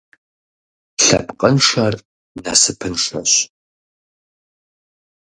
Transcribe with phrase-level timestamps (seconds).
[1.05, 1.95] Лъэпкъыншэр
[2.43, 3.33] насыпыншэщ.